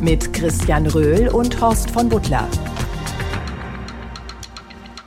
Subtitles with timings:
[0.00, 2.48] Mit Christian Röhl und Horst von Butler.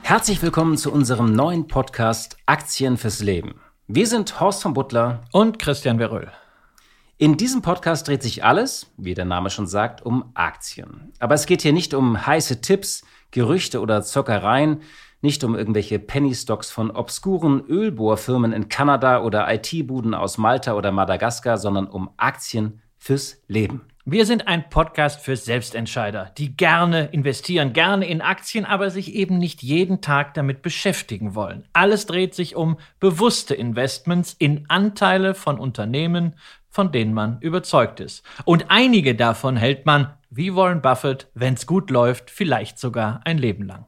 [0.02, 3.60] Herzlich willkommen zu unserem neuen Podcast Aktien fürs Leben.
[3.86, 6.32] Wir sind Horst von Butler und Christian Veröhl.
[7.18, 11.12] In diesem Podcast dreht sich alles, wie der Name schon sagt, um Aktien.
[11.18, 14.82] Aber es geht hier nicht um heiße Tipps, Gerüchte oder Zockereien,
[15.20, 20.92] nicht um irgendwelche Penny Stocks von obskuren Ölbohrfirmen in Kanada oder IT-Buden aus Malta oder
[20.92, 23.82] Madagaskar, sondern um Aktien fürs Leben.
[24.10, 29.36] Wir sind ein Podcast für Selbstentscheider, die gerne investieren, gerne in Aktien, aber sich eben
[29.36, 31.68] nicht jeden Tag damit beschäftigen wollen.
[31.74, 36.36] Alles dreht sich um bewusste Investments in Anteile von Unternehmen,
[36.70, 38.24] von denen man überzeugt ist.
[38.46, 43.66] Und einige davon hält man, wie Warren Buffett, wenn's gut läuft, vielleicht sogar ein Leben
[43.66, 43.84] lang.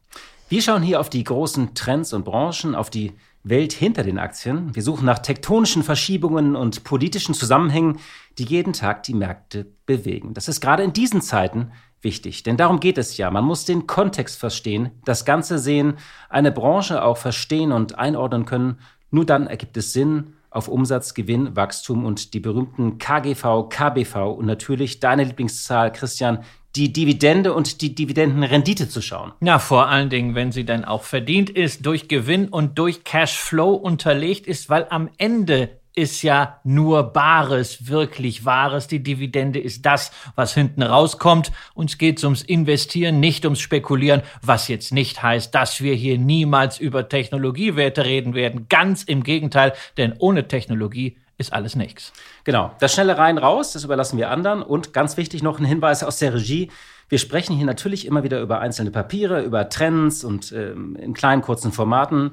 [0.50, 4.74] Wir schauen hier auf die großen Trends und Branchen, auf die Welt hinter den Aktien.
[4.74, 7.98] Wir suchen nach tektonischen Verschiebungen und politischen Zusammenhängen,
[8.38, 10.34] die jeden Tag die Märkte bewegen.
[10.34, 13.30] Das ist gerade in diesen Zeiten wichtig, denn darum geht es ja.
[13.30, 15.94] Man muss den Kontext verstehen, das Ganze sehen,
[16.28, 18.78] eine Branche auch verstehen und einordnen können.
[19.10, 24.46] Nur dann ergibt es Sinn auf Umsatz, Gewinn, Wachstum und die berühmten KGV, KBV und
[24.46, 26.44] natürlich deine Lieblingszahl, Christian,
[26.76, 29.32] die Dividende und die Dividendenrendite zu schauen.
[29.40, 33.72] Ja, vor allen Dingen, wenn sie dann auch verdient ist, durch Gewinn und durch Cashflow
[33.74, 38.86] unterlegt ist, weil am Ende ist ja nur Bares, wirklich Wahres.
[38.86, 41.50] Die Dividende ist das, was hinten rauskommt.
[41.74, 46.78] Uns geht's ums Investieren, nicht ums Spekulieren, was jetzt nicht heißt, dass wir hier niemals
[46.78, 48.66] über Technologiewerte reden werden.
[48.68, 52.12] Ganz im Gegenteil, denn ohne Technologie ist alles nichts.
[52.44, 54.62] Genau, das schnelle rein raus, das überlassen wir anderen.
[54.62, 56.70] Und ganz wichtig noch ein Hinweis aus der Regie.
[57.08, 61.42] Wir sprechen hier natürlich immer wieder über einzelne Papiere, über Trends und ähm, in kleinen,
[61.42, 62.32] kurzen Formaten.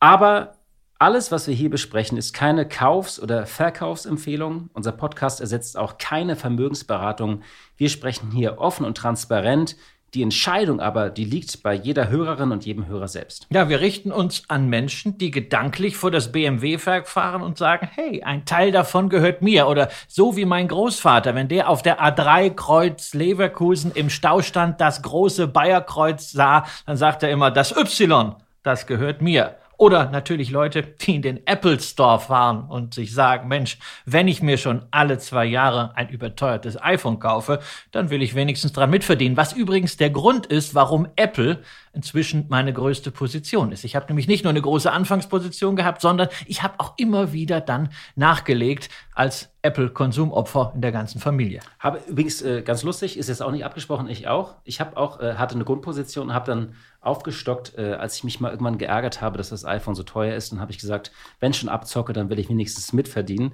[0.00, 0.54] Aber
[0.98, 4.70] alles, was wir hier besprechen, ist keine Kaufs- oder Verkaufsempfehlung.
[4.72, 7.42] Unser Podcast ersetzt auch keine Vermögensberatung.
[7.76, 9.76] Wir sprechen hier offen und transparent
[10.14, 13.46] die Entscheidung aber, die liegt bei jeder Hörerin und jedem Hörer selbst.
[13.50, 18.22] Ja, wir richten uns an Menschen, die gedanklich vor das BMW-Werk fahren und sagen, hey,
[18.22, 19.68] ein Teil davon gehört mir.
[19.68, 24.80] Oder so wie mein Großvater, wenn der auf der A3 Kreuz Leverkusen im Stau stand,
[24.80, 29.56] das große Bayerkreuz sah, dann sagt er immer, das Y, das gehört mir.
[29.78, 34.42] Oder natürlich Leute, die in den Apple Store fahren und sich sagen, Mensch, wenn ich
[34.42, 37.60] mir schon alle zwei Jahre ein überteuertes iPhone kaufe,
[37.92, 39.36] dann will ich wenigstens dran mitverdienen.
[39.36, 41.62] Was übrigens der Grund ist, warum Apple
[41.92, 43.84] inzwischen meine größte Position ist.
[43.84, 47.60] Ich habe nämlich nicht nur eine große Anfangsposition gehabt, sondern ich habe auch immer wieder
[47.60, 51.60] dann nachgelegt als Apple-Konsumopfer in der ganzen Familie.
[51.80, 54.54] Habe übrigens äh, ganz lustig, ist jetzt auch nicht abgesprochen, ich auch.
[54.62, 58.38] Ich habe auch äh, hatte eine Grundposition und habe dann aufgestockt, äh, als ich mich
[58.38, 60.52] mal irgendwann geärgert habe, dass das iPhone so teuer ist.
[60.52, 61.10] Dann habe ich gesagt,
[61.40, 63.52] wenn ich schon abzocke, dann will ich wenigstens mitverdienen.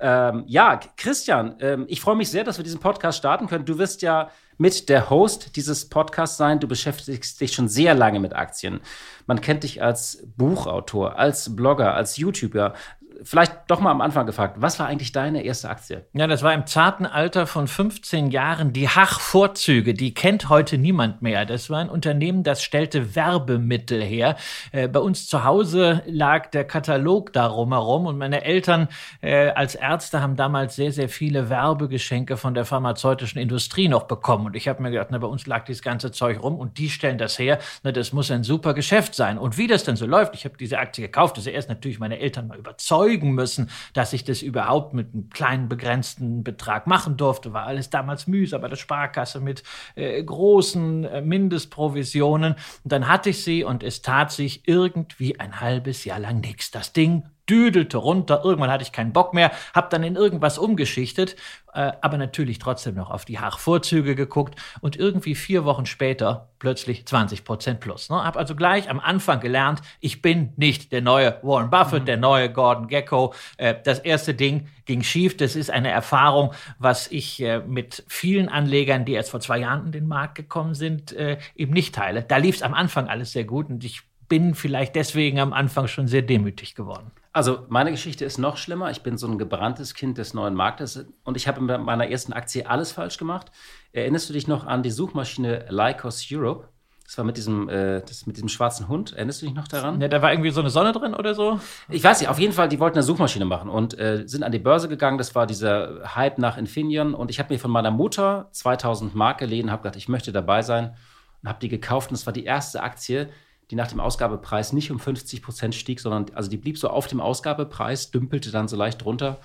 [0.00, 3.64] Ähm, ja, Christian, ähm, ich freue mich sehr, dass wir diesen Podcast starten können.
[3.64, 6.60] Du wirst ja mit der Host dieses Podcasts sein.
[6.60, 8.80] Du beschäftigst dich schon sehr lange mit Aktien.
[9.26, 12.74] Man kennt dich als Buchautor, als Blogger, als YouTuber
[13.24, 16.04] vielleicht doch mal am Anfang gefragt, was war eigentlich deine erste Aktie?
[16.12, 19.94] Ja, das war im zarten Alter von 15 Jahren die Hach-Vorzüge.
[19.94, 21.46] Die kennt heute niemand mehr.
[21.46, 24.36] Das war ein Unternehmen, das stellte Werbemittel her.
[24.72, 28.88] Äh, bei uns zu Hause lag der Katalog darum herum und meine Eltern
[29.22, 34.46] äh, als Ärzte haben damals sehr, sehr viele Werbegeschenke von der pharmazeutischen Industrie noch bekommen.
[34.46, 36.90] Und ich habe mir gedacht, na, bei uns lag dieses ganze Zeug rum und die
[36.90, 37.58] stellen das her.
[37.82, 39.38] Na, das muss ein super Geschäft sein.
[39.38, 41.36] Und wie das denn so läuft, ich habe diese Aktie gekauft.
[41.36, 45.30] Also erst natürlich meine Eltern mal überzeugt überzeugen müssen, dass ich das überhaupt mit einem
[45.30, 47.52] kleinen begrenzten Betrag machen durfte.
[47.52, 49.62] War alles damals mühsam bei der Sparkasse mit
[49.94, 52.54] äh, großen äh, Mindestprovisionen.
[52.54, 56.70] Und dann hatte ich sie und es tat sich irgendwie ein halbes Jahr lang nichts.
[56.70, 58.42] Das Ding düdelte runter.
[58.44, 61.36] Irgendwann hatte ich keinen Bock mehr, habe dann in irgendwas umgeschichtet,
[61.74, 67.06] äh, aber natürlich trotzdem noch auf die Haarvorzüge geguckt und irgendwie vier Wochen später plötzlich
[67.06, 68.08] 20 Prozent plus.
[68.08, 68.24] Ne?
[68.24, 72.06] Habe also gleich am Anfang gelernt, ich bin nicht der neue Warren Buffett, mhm.
[72.06, 73.34] der neue Gordon Gecko.
[73.58, 75.36] Äh, das erste Ding ging schief.
[75.36, 79.86] Das ist eine Erfahrung, was ich äh, mit vielen Anlegern, die erst vor zwei Jahren
[79.86, 82.22] in den Markt gekommen sind, äh, eben nicht teile.
[82.22, 85.86] Da lief es am Anfang alles sehr gut und ich bin vielleicht deswegen am Anfang
[85.86, 87.10] schon sehr demütig geworden.
[87.32, 88.90] Also meine Geschichte ist noch schlimmer.
[88.90, 92.32] Ich bin so ein gebranntes Kind des neuen Marktes und ich habe mit meiner ersten
[92.32, 93.50] Aktie alles falsch gemacht.
[93.92, 96.68] Erinnerst du dich noch an die Suchmaschine Lycos Europe?
[97.04, 99.12] Das war mit diesem, äh, das mit diesem schwarzen Hund.
[99.12, 100.00] Erinnerst du dich noch daran?
[100.00, 101.60] Ja, da war irgendwie so eine Sonne drin oder so.
[101.90, 104.52] Ich weiß nicht, auf jeden Fall, die wollten eine Suchmaschine machen und äh, sind an
[104.52, 105.18] die Börse gegangen.
[105.18, 107.14] Das war dieser Hype nach Infineon.
[107.14, 110.62] Und ich habe mir von meiner Mutter 2000 Mark geliehen, habe gedacht, ich möchte dabei
[110.62, 110.94] sein
[111.42, 112.10] und habe die gekauft.
[112.10, 113.28] Und es war die erste Aktie,
[113.70, 117.06] die nach dem Ausgabepreis nicht um 50 Prozent stieg, sondern also die blieb so auf
[117.06, 119.38] dem Ausgabepreis, dümpelte dann so leicht runter.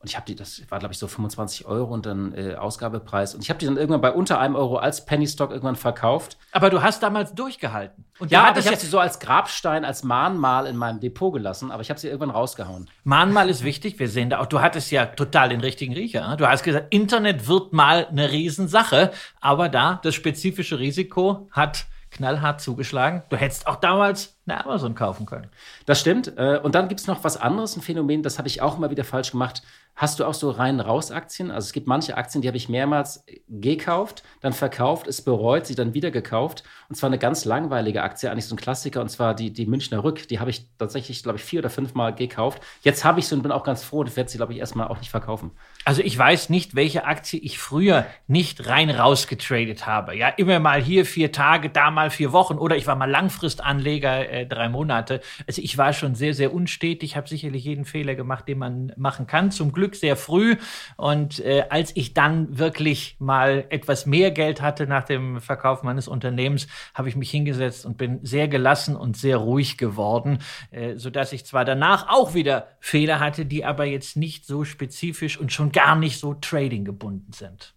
[0.00, 3.34] Und ich habe die, das war glaube ich so 25 Euro und dann äh, Ausgabepreis.
[3.34, 6.38] Und ich habe die dann irgendwann bei unter einem Euro als Penny Stock irgendwann verkauft.
[6.52, 8.04] Aber du hast damals durchgehalten.
[8.20, 11.82] Und ja, ich habe sie so als Grabstein, als Mahnmal in meinem Depot gelassen, aber
[11.82, 12.88] ich habe sie irgendwann rausgehauen.
[13.02, 13.98] Mahnmal ist wichtig.
[13.98, 16.28] Wir sehen da auch, du hattest ja total den richtigen Riecher.
[16.28, 16.36] Ne?
[16.36, 19.10] Du hast gesagt, Internet wird mal eine Riesensache,
[19.40, 23.22] aber da das spezifische Risiko hat knallhart zugeschlagen.
[23.28, 25.48] Du hättest auch damals eine Amazon kaufen können.
[25.86, 26.32] Das stimmt.
[26.36, 28.90] Äh, und dann gibt es noch was anderes, ein Phänomen, das habe ich auch immer
[28.90, 29.62] wieder falsch gemacht.
[29.98, 31.50] Hast du auch so rein-raus-Aktien?
[31.50, 35.74] Also es gibt manche Aktien, die habe ich mehrmals gekauft, dann verkauft, es bereut, sie
[35.74, 36.62] dann wieder gekauft.
[36.88, 40.04] Und zwar eine ganz langweilige Aktie, eigentlich so ein Klassiker, und zwar die, die Münchner
[40.04, 40.28] Rück.
[40.28, 42.62] Die habe ich tatsächlich, glaube ich, vier oder fünf Mal gekauft.
[42.82, 44.86] Jetzt habe ich sie und bin auch ganz froh und werde sie, glaube ich, erstmal
[44.86, 45.50] auch nicht verkaufen.
[45.84, 50.16] Also ich weiß nicht, welche Aktie ich früher nicht rein-raus getradet habe.
[50.16, 54.30] Ja, immer mal hier vier Tage, da mal vier Wochen oder ich war mal Langfristanleger,
[54.30, 55.22] äh, drei Monate.
[55.48, 59.26] Also ich war schon sehr, sehr unstetig, habe sicherlich jeden Fehler gemacht, den man machen
[59.26, 59.50] kann.
[59.50, 60.56] Zum Glück Glück sehr früh.
[60.96, 66.08] Und äh, als ich dann wirklich mal etwas mehr Geld hatte nach dem Verkauf meines
[66.08, 70.38] Unternehmens, habe ich mich hingesetzt und bin sehr gelassen und sehr ruhig geworden,
[70.70, 75.38] äh, sodass ich zwar danach auch wieder Fehler hatte, die aber jetzt nicht so spezifisch
[75.38, 77.74] und schon gar nicht so trading gebunden sind.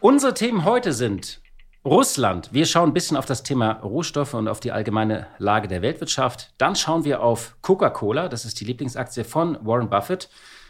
[0.00, 1.41] Unsere Themen heute sind
[1.84, 2.50] Russland.
[2.52, 6.52] Wir schauen ein bisschen auf das Thema Rohstoffe und auf die allgemeine Lage der Weltwirtschaft.
[6.56, 8.28] Dann schauen wir auf Coca-Cola.
[8.28, 10.28] Das ist die Lieblingsaktie von Warren Buffett.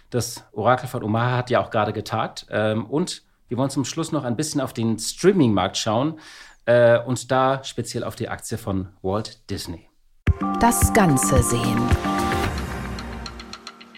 [0.08, 2.46] Das Orakel von Omaha hat ja auch gerade getagt.
[2.50, 6.18] Ähm, und wir wollen zum Schluss noch ein bisschen auf den Streaming-Markt schauen
[6.64, 9.90] äh, und da speziell auf die Aktie von Walt Disney.
[10.60, 11.90] Das Ganze sehen.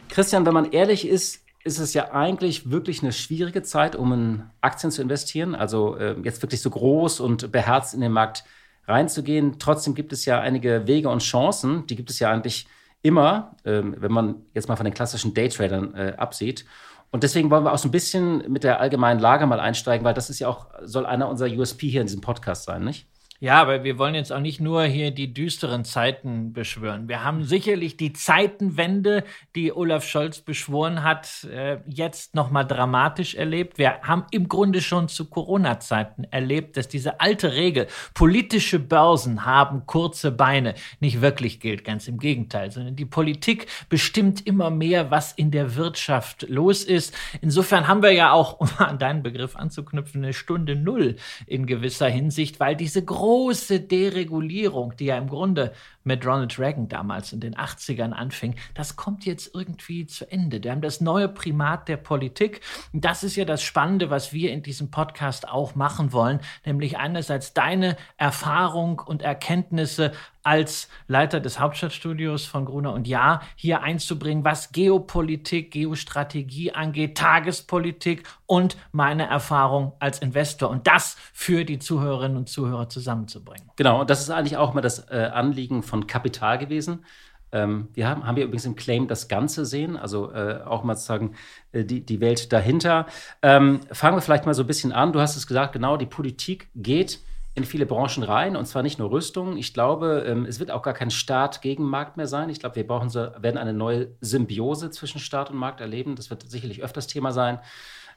[0.09, 4.43] Christian, wenn man ehrlich ist, ist es ja eigentlich wirklich eine schwierige Zeit, um in
[4.61, 5.55] Aktien zu investieren.
[5.55, 8.45] Also äh, jetzt wirklich so groß und beherzt in den Markt
[8.87, 9.59] reinzugehen.
[9.59, 11.87] Trotzdem gibt es ja einige Wege und Chancen.
[11.87, 12.67] Die gibt es ja eigentlich
[13.01, 16.67] immer, äh, wenn man jetzt mal von den klassischen Daytradern äh, absieht.
[17.11, 20.15] Und deswegen wollen wir auch so ein bisschen mit der allgemeinen Lage mal einsteigen, weil
[20.15, 23.07] das ist ja auch, soll einer unserer USP hier in diesem Podcast sein, nicht?
[23.45, 27.11] Ja, aber wir wollen jetzt auch nicht nur hier die düsteren Zeiten beschwören.
[27.11, 29.23] Wir haben sicherlich die Zeitenwende,
[29.55, 33.77] die Olaf Scholz beschworen hat, äh, jetzt noch mal dramatisch erlebt.
[33.77, 39.85] Wir haben im Grunde schon zu Corona-Zeiten erlebt, dass diese alte Regel, politische Börsen haben
[39.85, 41.85] kurze Beine, nicht wirklich gilt.
[41.85, 47.15] Ganz im Gegenteil, sondern die Politik bestimmt immer mehr, was in der Wirtschaft los ist.
[47.43, 51.17] Insofern haben wir ja auch, um an deinen Begriff anzuknüpfen, eine Stunde Null
[51.47, 55.73] in gewisser Hinsicht, weil diese große Deregulierung, die ja im Grunde
[56.05, 60.63] mit Ronald Reagan damals in den 80ern anfing, das kommt jetzt irgendwie zu Ende.
[60.63, 62.61] Wir haben das neue Primat der Politik.
[62.93, 67.55] Das ist ja das Spannende, was wir in diesem Podcast auch machen wollen, nämlich einerseits
[67.55, 70.13] deine Erfahrung und Erkenntnisse
[70.45, 78.25] als Leiter des Hauptstadtstudios von Gruner und Ja hier einzubringen, was Geopolitik, Geostrategie angeht, Tagespolitik
[78.47, 83.71] und meine Erfahrung als Investor und das für die Zuhörerinnen und Zuhörer zusammenzubringen.
[83.77, 87.05] Genau, und das ist eigentlich auch mal das äh, Anliegen von Kapital gewesen.
[87.53, 90.97] Ähm, wir haben, haben wir übrigens im Claim das Ganze sehen, also äh, auch mal
[90.97, 91.35] sozusagen
[91.73, 93.07] äh, die, die Welt dahinter.
[93.43, 95.13] Ähm, fangen wir vielleicht mal so ein bisschen an.
[95.13, 97.21] Du hast es gesagt, genau, die Politik geht
[97.55, 99.57] in viele Branchen rein und zwar nicht nur Rüstung.
[99.57, 102.51] Ich glaube, ähm, es wird auch gar kein Staat gegen Markt mehr sein.
[102.51, 106.17] Ich glaube, wir brauchen werden eine neue Symbiose zwischen Staat und Markt erleben.
[106.17, 107.61] Das wird sicherlich öfters Thema sein.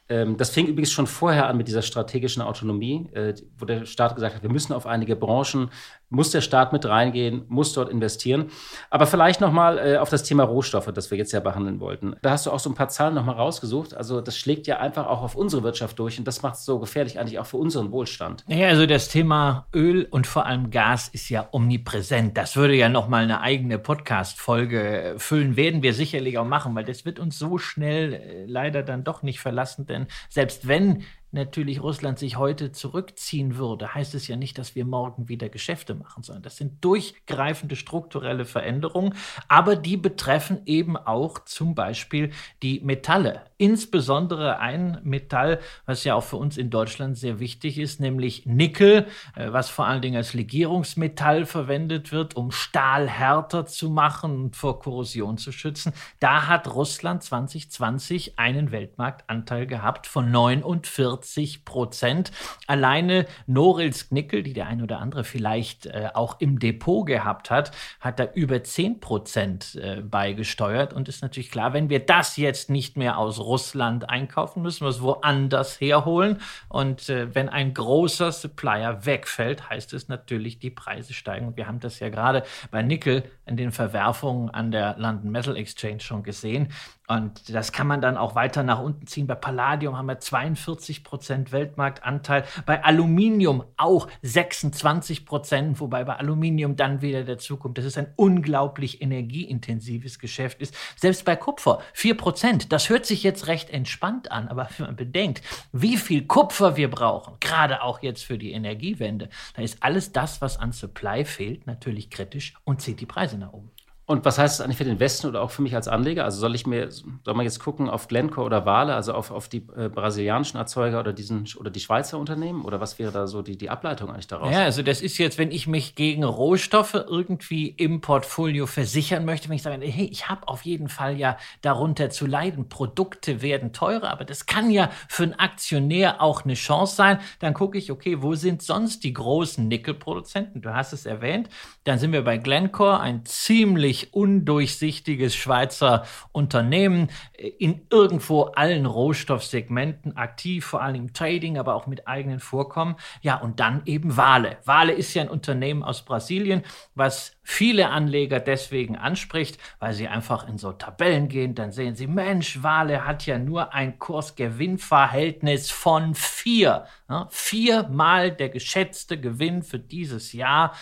[0.08, 4.14] Ähm, das fing übrigens schon vorher an mit dieser strategischen Autonomie, äh, wo der Staat
[4.14, 5.70] gesagt hat, wir müssen auf einige Branchen
[6.10, 8.46] muss der Staat mit reingehen, muss dort investieren.
[8.90, 12.16] Aber vielleicht nochmal äh, auf das Thema Rohstoffe, das wir jetzt ja behandeln wollten.
[12.22, 13.94] Da hast du auch so ein paar Zahlen nochmal rausgesucht.
[13.94, 16.78] Also das schlägt ja einfach auch auf unsere Wirtschaft durch und das macht es so
[16.78, 18.44] gefährlich eigentlich auch für unseren Wohlstand.
[18.48, 22.36] Naja, also das Thema Öl und vor allem Gas ist ja omnipräsent.
[22.36, 27.04] Das würde ja nochmal eine eigene Podcast-Folge füllen, werden wir sicherlich auch machen, weil das
[27.04, 32.18] wird uns so schnell äh, leider dann doch nicht verlassen, denn selbst wenn natürlich Russland
[32.18, 36.42] sich heute zurückziehen würde, heißt es ja nicht, dass wir morgen wieder Geschäfte machen, sondern
[36.42, 39.14] das sind durchgreifende strukturelle Veränderungen,
[39.48, 42.30] aber die betreffen eben auch zum Beispiel
[42.62, 43.42] die Metalle.
[43.58, 49.06] Insbesondere ein Metall, was ja auch für uns in Deutschland sehr wichtig ist, nämlich Nickel,
[49.34, 54.56] äh, was vor allen Dingen als Legierungsmetall verwendet wird, um Stahl härter zu machen und
[54.56, 55.92] vor Korrosion zu schützen.
[56.20, 62.30] Da hat Russland 2020 einen Weltmarktanteil gehabt von 49 40 Prozent.
[62.66, 67.72] Alleine Norilsk Nickel, die der ein oder andere vielleicht äh, auch im Depot gehabt hat,
[68.00, 70.92] hat da über 10 Prozent äh, beigesteuert.
[70.92, 74.90] Und ist natürlich klar, wenn wir das jetzt nicht mehr aus Russland einkaufen, müssen wir
[74.90, 76.38] es woanders herholen.
[76.68, 81.48] Und äh, wenn ein großer Supplier wegfällt, heißt es natürlich, die Preise steigen.
[81.48, 85.56] Und wir haben das ja gerade bei Nickel in den Verwerfungen an der London Metal
[85.56, 86.68] Exchange schon gesehen.
[87.08, 89.26] Und das kann man dann auch weiter nach unten ziehen.
[89.26, 92.44] Bei Palladium haben wir 42 Prozent Weltmarktanteil.
[92.66, 99.00] Bei Aluminium auch 26 Prozent, wobei bei Aluminium dann wieder dazukommt, dass es ein unglaublich
[99.00, 100.76] energieintensives Geschäft ist.
[100.96, 102.72] Selbst bei Kupfer 4 Prozent.
[102.72, 105.40] Das hört sich jetzt recht entspannt an, aber wenn man bedenkt,
[105.72, 110.42] wie viel Kupfer wir brauchen, gerade auch jetzt für die Energiewende, dann ist alles das,
[110.42, 113.70] was an Supply fehlt, natürlich kritisch und zieht die Preise nach oben.
[114.08, 116.24] Und was heißt das eigentlich für den Westen oder auch für mich als Anleger?
[116.24, 119.50] Also soll ich mir, soll man jetzt gucken auf Glencore oder Vale, also auf, auf
[119.50, 122.64] die äh, brasilianischen Erzeuger oder diesen oder die Schweizer Unternehmen?
[122.64, 124.50] Oder was wäre da so die, die Ableitung eigentlich daraus?
[124.50, 129.50] Ja, also das ist jetzt, wenn ich mich gegen Rohstoffe irgendwie im Portfolio versichern möchte,
[129.50, 133.74] wenn ich sage, hey, ich habe auf jeden Fall ja darunter zu leiden, Produkte werden
[133.74, 137.18] teurer, aber das kann ja für einen Aktionär auch eine Chance sein.
[137.40, 140.62] Dann gucke ich, okay, wo sind sonst die großen Nickelproduzenten?
[140.62, 141.50] Du hast es erwähnt.
[141.84, 148.86] Dann sind wir bei Glencore, ein ziemlich völlig undurchsichtiges Schweizer Unternehmen äh, in irgendwo allen
[148.86, 152.96] Rohstoffsegmenten aktiv, vor allem im Trading, aber auch mit eigenen Vorkommen.
[153.22, 154.58] Ja, und dann eben Wale.
[154.64, 156.62] Wale ist ja ein Unternehmen aus Brasilien,
[156.94, 162.06] was viele Anleger deswegen anspricht, weil sie einfach in so Tabellen gehen, dann sehen sie,
[162.06, 166.84] Mensch, Wale hat ja nur ein Kursgewinnverhältnis von vier.
[167.08, 170.74] Ja, viermal der geschätzte Gewinn für dieses Jahr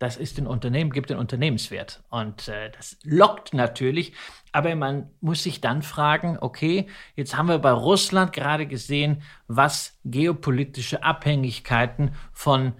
[0.00, 2.02] das ist ein Unternehmen, gibt den Unternehmenswert.
[2.08, 4.14] Und äh, das lockt natürlich.
[4.50, 10.00] Aber man muss sich dann fragen, okay, jetzt haben wir bei Russland gerade gesehen, was
[10.04, 12.72] geopolitische Abhängigkeiten von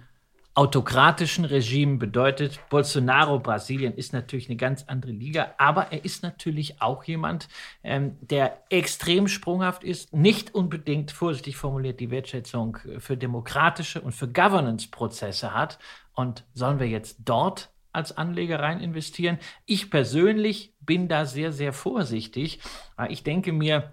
[0.53, 2.59] autokratischen Regimen bedeutet.
[2.69, 7.47] Bolsonaro, Brasilien ist natürlich eine ganz andere Liga, aber er ist natürlich auch jemand,
[7.83, 14.27] ähm, der extrem sprunghaft ist, nicht unbedingt, vorsichtig formuliert, die Wertschätzung für demokratische und für
[14.27, 15.79] Governance-Prozesse hat.
[16.13, 19.37] Und sollen wir jetzt dort als Anleger rein investieren?
[19.65, 22.59] Ich persönlich bin da sehr, sehr vorsichtig.
[23.09, 23.91] Ich denke mir,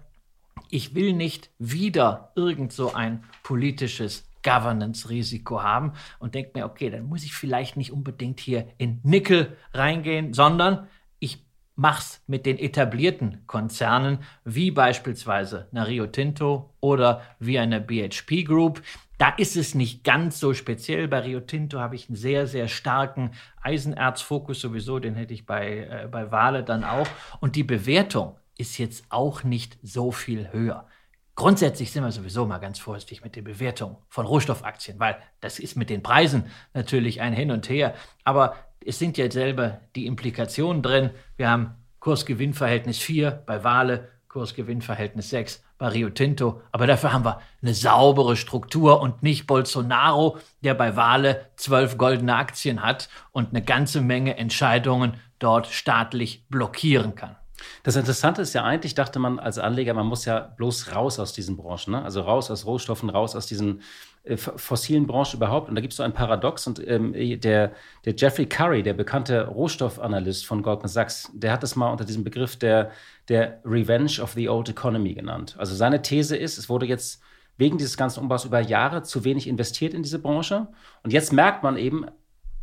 [0.69, 7.05] ich will nicht wieder irgend so ein politisches Governance-Risiko haben und denke mir, okay, dann
[7.05, 10.87] muss ich vielleicht nicht unbedingt hier in Nickel reingehen, sondern
[11.19, 11.45] ich
[11.75, 18.43] mache es mit den etablierten Konzernen, wie beispielsweise einer Rio Tinto oder wie einer BHP
[18.45, 18.81] Group.
[19.19, 21.09] Da ist es nicht ganz so speziell.
[21.09, 25.79] Bei Rio Tinto habe ich einen sehr, sehr starken Eisenerzfokus sowieso, den hätte ich bei,
[25.79, 27.07] äh, bei Wale dann auch.
[27.41, 30.87] Und die Bewertung ist jetzt auch nicht so viel höher.
[31.35, 35.75] Grundsätzlich sind wir sowieso mal ganz vorsichtig mit der Bewertung von Rohstoffaktien, weil das ist
[35.75, 37.95] mit den Preisen natürlich ein Hin und Her.
[38.23, 41.09] Aber es sind ja selber die Implikationen drin.
[41.35, 46.61] Wir haben Kursgewinnverhältnis 4 bei Wale, Kursgewinnverhältnis 6 bei Rio Tinto.
[46.71, 52.35] Aber dafür haben wir eine saubere Struktur und nicht Bolsonaro, der bei Wale zwölf goldene
[52.35, 57.35] Aktien hat und eine ganze Menge Entscheidungen dort staatlich blockieren kann.
[57.83, 61.33] Das Interessante ist ja eigentlich, dachte man als Anleger, man muss ja bloß raus aus
[61.33, 62.03] diesen Branchen, ne?
[62.03, 63.81] also raus aus Rohstoffen, raus aus diesen
[64.23, 65.69] äh, fossilen Branchen überhaupt.
[65.69, 66.67] Und da gibt es so ein Paradox.
[66.67, 67.71] Und ähm, der,
[68.05, 72.23] der Jeffrey Curry, der bekannte Rohstoffanalyst von Goldman Sachs, der hat das mal unter diesem
[72.23, 72.91] Begriff der,
[73.27, 75.55] der Revenge of the Old Economy genannt.
[75.57, 77.21] Also seine These ist, es wurde jetzt
[77.57, 80.67] wegen dieses ganzen Umbaus über Jahre zu wenig investiert in diese Branche.
[81.03, 82.05] Und jetzt merkt man eben,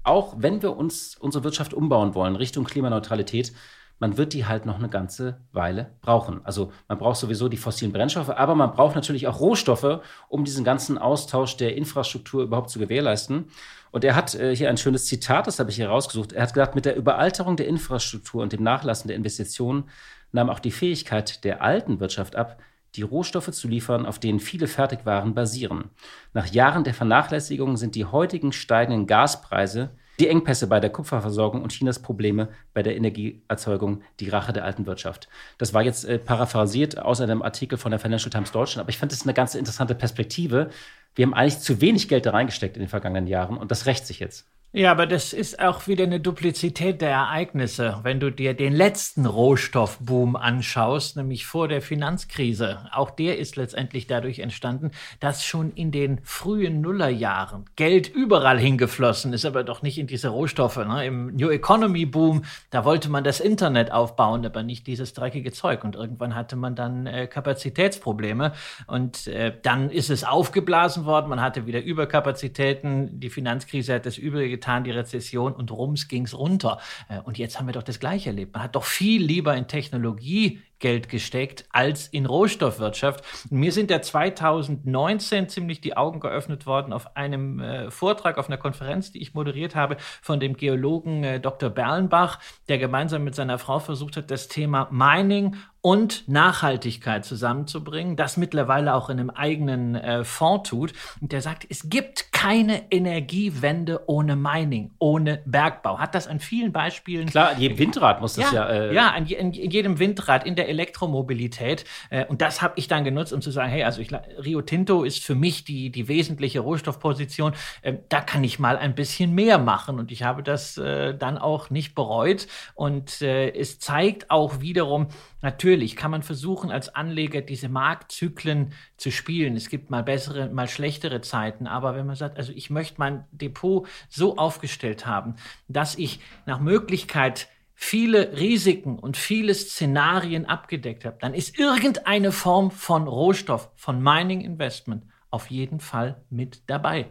[0.02, 3.52] auch wenn wir uns unsere Wirtschaft umbauen wollen Richtung Klimaneutralität,
[3.98, 6.40] man wird die halt noch eine ganze Weile brauchen.
[6.44, 10.64] Also man braucht sowieso die fossilen Brennstoffe, aber man braucht natürlich auch Rohstoffe, um diesen
[10.64, 13.46] ganzen Austausch der Infrastruktur überhaupt zu gewährleisten.
[13.92, 16.32] Und er hat äh, hier ein schönes Zitat, das habe ich hier rausgesucht.
[16.32, 19.84] Er hat gesagt, mit der Überalterung der Infrastruktur und dem Nachlassen der Investitionen
[20.32, 22.60] nahm auch die Fähigkeit der alten Wirtschaft ab,
[22.96, 25.90] die Rohstoffe zu liefern, auf denen viele Fertigwaren basieren.
[26.32, 31.72] Nach Jahren der Vernachlässigung sind die heutigen steigenden Gaspreise Die Engpässe bei der Kupferversorgung und
[31.72, 35.28] Chinas Probleme bei der Energieerzeugung, die Rache der alten Wirtschaft.
[35.58, 38.98] Das war jetzt äh, paraphrasiert aus einem Artikel von der Financial Times Deutschland, aber ich
[38.98, 40.70] fand das eine ganz interessante Perspektive.
[41.14, 44.06] Wir haben eigentlich zu wenig Geld da reingesteckt in den vergangenen Jahren und das rächt
[44.06, 44.46] sich jetzt.
[44.72, 48.00] Ja, aber das ist auch wieder eine Duplizität der Ereignisse.
[48.02, 54.06] Wenn du dir den letzten Rohstoffboom anschaust, nämlich vor der Finanzkrise, auch der ist letztendlich
[54.06, 59.96] dadurch entstanden, dass schon in den frühen Nullerjahren Geld überall hingeflossen ist, aber doch nicht
[59.96, 60.76] in diese Rohstoffe.
[60.76, 61.06] Ne?
[61.06, 65.84] Im New Economy Boom, da wollte man das Internet aufbauen, aber nicht dieses dreckige Zeug.
[65.84, 68.52] Und irgendwann hatte man dann äh, Kapazitätsprobleme
[68.88, 71.30] und äh, dann ist es aufgeblasen worden.
[71.30, 73.20] Man hatte wieder Überkapazitäten.
[73.20, 76.78] Die Finanzkrise hat das Übrige getan getan, die Rezession, und rums ging es runter.
[77.08, 78.54] Äh, und jetzt haben wir doch das Gleiche erlebt.
[78.54, 83.24] Man hat doch viel lieber in Technologie Geld gesteckt als in Rohstoffwirtschaft.
[83.50, 88.58] Mir sind ja 2019 ziemlich die Augen geöffnet worden auf einem äh, Vortrag, auf einer
[88.58, 91.70] Konferenz, die ich moderiert habe, von dem Geologen äh, Dr.
[91.70, 95.56] Berlenbach, der gemeinsam mit seiner Frau versucht hat, das Thema Mining
[95.86, 100.92] und Nachhaltigkeit zusammenzubringen, das mittlerweile auch in einem eigenen äh, Fonds tut.
[101.20, 106.00] Und der sagt, es gibt keine Energiewende ohne Mining, ohne Bergbau.
[106.00, 107.28] Hat das an vielen Beispielen.
[107.28, 108.68] Klar, an jedem Windrad muss das ja.
[108.68, 111.84] Ja, äh ja an, je, in, jedem Windrad, in der Elektromobilität.
[112.10, 115.04] Äh, und das habe ich dann genutzt, um zu sagen, hey, also ich, Rio Tinto
[115.04, 117.54] ist für mich die, die wesentliche Rohstoffposition.
[117.82, 119.98] Äh, da kann ich mal ein bisschen mehr machen.
[119.98, 122.46] Und ich habe das äh, dann auch nicht bereut.
[122.74, 125.08] Und äh, es zeigt auch wiederum,
[125.46, 129.54] Natürlich kann man versuchen, als Anleger diese Marktzyklen zu spielen.
[129.54, 131.68] Es gibt mal bessere, mal schlechtere Zeiten.
[131.68, 135.36] Aber wenn man sagt, also ich möchte mein Depot so aufgestellt haben,
[135.68, 142.70] dass ich nach Möglichkeit viele Risiken und viele Szenarien abgedeckt habe, dann ist irgendeine Form
[142.70, 147.10] von Rohstoff, von Mining Investment auf jeden Fall mit dabei.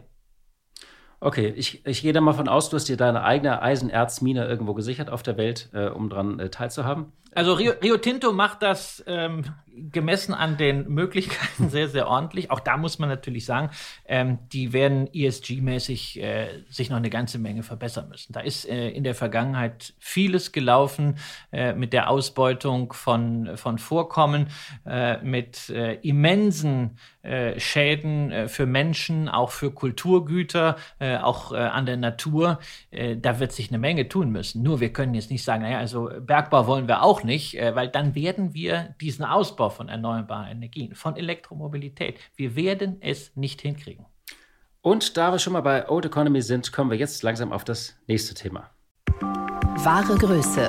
[1.20, 4.74] Okay, ich, ich gehe da mal von aus, du hast dir deine eigene Eisenerzmine irgendwo
[4.74, 7.12] gesichert auf der Welt, äh, um daran äh, teilzuhaben.
[7.36, 9.44] Also Rio, Rio Tinto macht das ähm,
[9.76, 12.50] gemessen an den Möglichkeiten sehr, sehr ordentlich.
[12.50, 13.70] Auch da muss man natürlich sagen,
[14.06, 18.32] ähm, die werden ESG-mäßig äh, sich noch eine ganze Menge verbessern müssen.
[18.32, 21.18] Da ist äh, in der Vergangenheit vieles gelaufen
[21.52, 24.48] äh, mit der Ausbeutung von, von Vorkommen,
[24.86, 32.60] äh, mit äh, immensen äh, Schäden für Menschen, auch für Kulturgüter, auch an der Natur.
[32.90, 34.62] da wird sich eine Menge tun müssen.
[34.62, 38.14] Nur wir können jetzt nicht sagen, naja, also Bergbau wollen wir auch nicht, weil dann
[38.14, 42.18] werden wir diesen Ausbau Ausbau von erneuerbaren Energien, von Elektromobilität.
[42.36, 44.04] Wir werden es nicht hinkriegen.
[44.82, 47.96] Und da wir schon mal bei Old Economy sind, kommen wir jetzt langsam auf das
[48.06, 48.70] nächste Thema.
[49.20, 50.68] Wahre Größe.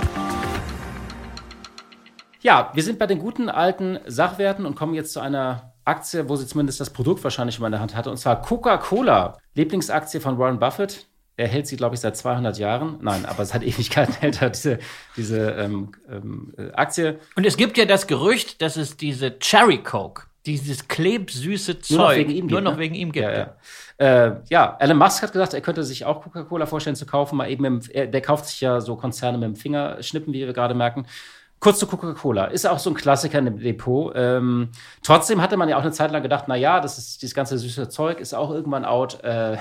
[2.41, 6.35] Ja, wir sind bei den guten alten Sachwerten und kommen jetzt zu einer Aktie, wo
[6.35, 9.37] sie zumindest das Produkt wahrscheinlich schon mal in der Hand hatte, und zwar Coca-Cola.
[9.53, 11.07] Lieblingsaktie von Warren Buffett.
[11.37, 12.97] Er hält sie, glaube ich, seit 200 Jahren.
[13.01, 14.79] Nein, aber es hat Ewigkeiten hält er diese,
[15.15, 17.19] diese ähm, ähm, Aktie.
[17.35, 22.07] Und es gibt ja das Gerücht, dass es diese Cherry Coke, dieses klebsüße Zeug, nur
[22.07, 22.79] noch wegen ihm, nur gibt, noch ne?
[22.79, 23.27] wegen ihm gibt.
[23.27, 23.55] Ja, ja.
[23.99, 27.37] Äh, ja, Elon Musk hat gesagt, er könnte sich auch Coca-Cola vorstellen zu kaufen.
[27.37, 30.53] Mal eben im, er, der kauft sich ja so Konzerne mit dem Fingerschnippen, wie wir
[30.53, 31.05] gerade merken.
[31.59, 32.45] Kurz zu Coca-Cola.
[32.45, 34.13] Ist auch so ein Klassiker im Depot.
[34.15, 34.69] Ähm,
[35.01, 37.57] trotzdem hatte man ja auch eine Zeit lang gedacht, na ja, das ist dieses ganze
[37.57, 39.23] süße Zeug ist auch irgendwann out.
[39.23, 39.57] Äh,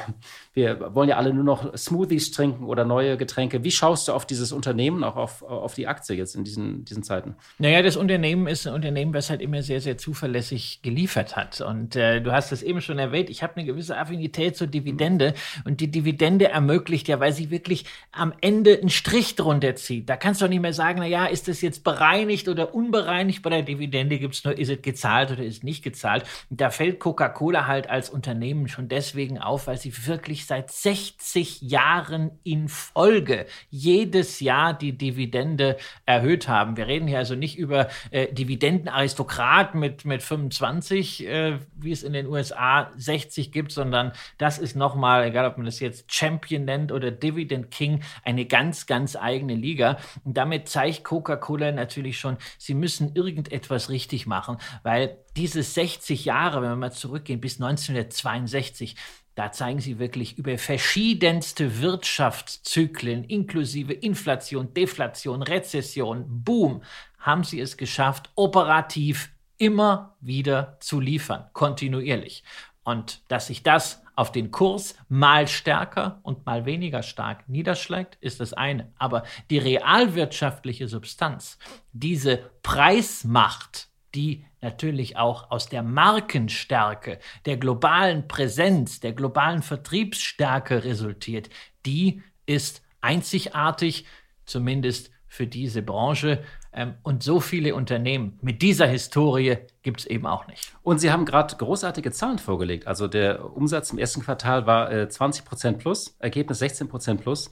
[0.52, 3.64] wir wollen ja alle nur noch Smoothies trinken oder neue Getränke.
[3.64, 7.02] Wie schaust du auf dieses Unternehmen, auch auf, auf die Aktie jetzt in diesen, diesen
[7.02, 7.34] Zeiten?
[7.58, 11.62] Naja, das Unternehmen ist ein Unternehmen, was halt immer sehr, sehr zuverlässig geliefert hat.
[11.62, 15.32] Und äh, du hast es eben schon erwähnt, ich habe eine gewisse Affinität zur Dividende.
[15.64, 20.10] Und die Dividende ermöglicht ja, weil sie wirklich am Ende einen Strich drunter zieht.
[20.10, 23.42] Da kannst du auch nicht mehr sagen, naja, ist das jetzt bereinigt oder unbereinigt?
[23.42, 26.24] Bei der Dividende gibt es nur, ist es gezahlt oder ist nicht gezahlt?
[26.50, 32.32] Da fällt Coca-Cola halt als Unternehmen schon deswegen auf, weil sie wirklich seit 60 Jahren
[32.42, 36.76] in Folge jedes Jahr die Dividende erhöht haben.
[36.76, 42.12] Wir reden hier also nicht über äh, Dividendenaristokrat mit, mit 25, äh, wie es in
[42.12, 46.90] den USA 60 gibt, sondern das ist nochmal, egal ob man das jetzt Champion nennt
[46.90, 49.98] oder Dividend King, eine ganz, ganz eigene Liga.
[50.24, 56.60] Und damit zeigt Coca-Cola natürlich schon, sie müssen irgendetwas richtig machen, weil diese 60 Jahre,
[56.62, 58.96] wenn wir mal zurückgehen bis 1962,
[59.36, 66.82] da zeigen sie wirklich über verschiedenste Wirtschaftszyklen, inklusive Inflation, Deflation, Rezession, Boom,
[67.18, 72.44] haben sie es geschafft, operativ immer wieder zu liefern, kontinuierlich.
[72.82, 78.40] Und dass sich das auf den Kurs mal stärker und mal weniger stark niederschlägt, ist
[78.40, 78.92] das eine.
[78.98, 81.58] Aber die realwirtschaftliche Substanz,
[81.92, 91.50] diese Preismacht, die natürlich auch aus der Markenstärke, der globalen Präsenz, der globalen Vertriebsstärke resultiert,
[91.84, 94.06] die ist einzigartig,
[94.46, 96.42] zumindest für diese Branche.
[96.76, 100.74] Ähm, und so viele Unternehmen mit dieser Historie gibt es eben auch nicht.
[100.82, 102.86] Und Sie haben gerade großartige Zahlen vorgelegt.
[102.86, 107.50] Also der Umsatz im ersten Quartal war äh, 20 Prozent plus, Ergebnis 16 Prozent plus.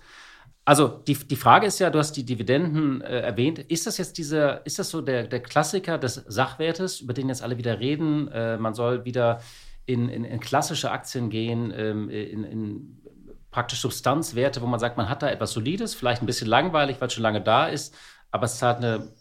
[0.67, 3.59] Also die, die Frage ist ja, du hast die Dividenden äh, erwähnt.
[3.59, 7.43] Ist das jetzt dieser, ist das so der, der Klassiker des Sachwertes, über den jetzt
[7.43, 8.29] alle wieder reden?
[8.29, 9.41] Äh, man soll wieder
[9.87, 13.01] in, in, in klassische Aktien gehen, ähm, in, in
[13.51, 17.07] praktisch Substanzwerte, wo man sagt, man hat da etwas Solides, vielleicht ein bisschen langweilig, weil
[17.07, 17.95] es schon lange da ist,
[18.35, 19.13] aber es zahlt eine